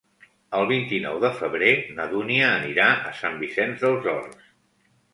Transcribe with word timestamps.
El 0.59 0.63
vint-i-nou 0.71 1.19
de 1.25 1.31
febrer 1.41 1.69
na 1.99 2.09
Dúnia 2.15 2.49
anirà 2.57 2.91
a 3.13 3.15
Sant 3.23 3.41
Vicenç 3.47 3.89
dels 3.89 4.13
Horts. 4.17 4.53